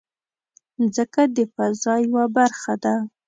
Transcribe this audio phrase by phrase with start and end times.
[0.79, 2.95] مځکه د فضا یوه برخه ده.